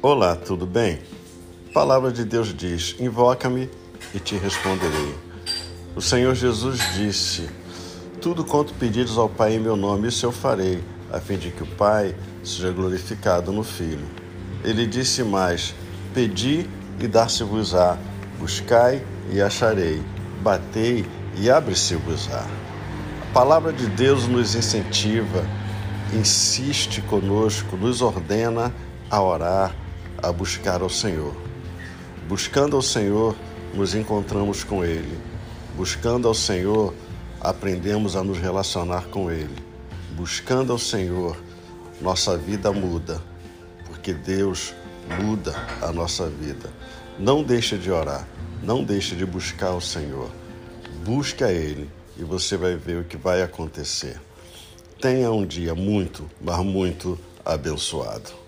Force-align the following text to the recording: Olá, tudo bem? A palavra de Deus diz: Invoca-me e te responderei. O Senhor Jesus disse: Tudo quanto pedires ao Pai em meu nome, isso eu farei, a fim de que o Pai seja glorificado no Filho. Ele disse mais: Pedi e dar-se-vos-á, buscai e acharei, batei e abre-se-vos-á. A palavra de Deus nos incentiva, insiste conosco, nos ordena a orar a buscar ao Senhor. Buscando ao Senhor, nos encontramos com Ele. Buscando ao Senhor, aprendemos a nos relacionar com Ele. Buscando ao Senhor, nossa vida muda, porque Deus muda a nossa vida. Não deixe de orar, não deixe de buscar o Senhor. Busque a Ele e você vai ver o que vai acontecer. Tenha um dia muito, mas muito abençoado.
Olá, 0.00 0.36
tudo 0.36 0.64
bem? 0.64 1.00
A 1.70 1.72
palavra 1.72 2.12
de 2.12 2.24
Deus 2.24 2.54
diz: 2.54 2.94
Invoca-me 3.00 3.68
e 4.14 4.20
te 4.20 4.36
responderei. 4.36 5.12
O 5.96 6.00
Senhor 6.00 6.36
Jesus 6.36 6.78
disse: 6.94 7.50
Tudo 8.22 8.44
quanto 8.44 8.72
pedires 8.74 9.18
ao 9.18 9.28
Pai 9.28 9.56
em 9.56 9.58
meu 9.58 9.74
nome, 9.74 10.06
isso 10.06 10.24
eu 10.24 10.30
farei, 10.30 10.84
a 11.12 11.18
fim 11.18 11.36
de 11.36 11.50
que 11.50 11.64
o 11.64 11.66
Pai 11.66 12.14
seja 12.44 12.70
glorificado 12.70 13.50
no 13.50 13.64
Filho. 13.64 14.06
Ele 14.62 14.86
disse 14.86 15.24
mais: 15.24 15.74
Pedi 16.14 16.64
e 17.00 17.08
dar-se-vos-á, 17.08 17.98
buscai 18.38 19.04
e 19.32 19.42
acharei, 19.42 20.00
batei 20.42 21.04
e 21.36 21.50
abre-se-vos-á. 21.50 22.46
A 23.28 23.32
palavra 23.34 23.72
de 23.72 23.86
Deus 23.88 24.28
nos 24.28 24.54
incentiva, 24.54 25.44
insiste 26.14 27.02
conosco, 27.02 27.76
nos 27.76 28.00
ordena 28.00 28.72
a 29.10 29.20
orar 29.20 29.87
a 30.22 30.32
buscar 30.32 30.82
ao 30.82 30.90
Senhor. 30.90 31.34
Buscando 32.28 32.76
ao 32.76 32.82
Senhor, 32.82 33.34
nos 33.74 33.94
encontramos 33.94 34.64
com 34.64 34.84
Ele. 34.84 35.18
Buscando 35.76 36.28
ao 36.28 36.34
Senhor, 36.34 36.94
aprendemos 37.40 38.16
a 38.16 38.22
nos 38.22 38.38
relacionar 38.38 39.06
com 39.06 39.30
Ele. 39.30 39.56
Buscando 40.12 40.72
ao 40.72 40.78
Senhor, 40.78 41.36
nossa 42.00 42.36
vida 42.36 42.72
muda, 42.72 43.22
porque 43.86 44.12
Deus 44.12 44.74
muda 45.22 45.54
a 45.80 45.92
nossa 45.92 46.28
vida. 46.28 46.70
Não 47.18 47.42
deixe 47.42 47.78
de 47.78 47.90
orar, 47.90 48.26
não 48.62 48.84
deixe 48.84 49.14
de 49.14 49.24
buscar 49.24 49.72
o 49.72 49.80
Senhor. 49.80 50.30
Busque 51.04 51.44
a 51.44 51.52
Ele 51.52 51.88
e 52.16 52.24
você 52.24 52.56
vai 52.56 52.76
ver 52.76 53.00
o 53.00 53.04
que 53.04 53.16
vai 53.16 53.42
acontecer. 53.42 54.20
Tenha 55.00 55.30
um 55.30 55.46
dia 55.46 55.74
muito, 55.74 56.28
mas 56.40 56.58
muito 56.64 57.18
abençoado. 57.44 58.47